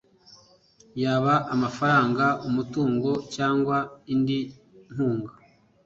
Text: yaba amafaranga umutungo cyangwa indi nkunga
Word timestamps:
yaba 1.01 1.33
amafaranga 1.53 2.25
umutungo 2.47 3.09
cyangwa 3.35 3.77
indi 4.13 4.39
nkunga 4.91 5.33